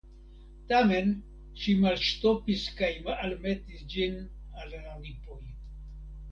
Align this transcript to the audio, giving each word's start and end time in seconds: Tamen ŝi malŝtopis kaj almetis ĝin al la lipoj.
Tamen 0.69 1.11
ŝi 1.65 1.75
malŝtopis 1.83 2.65
kaj 2.81 2.91
almetis 3.27 3.87
ĝin 3.95 4.19
al 4.25 4.77
la 4.77 4.99
lipoj. 5.07 5.41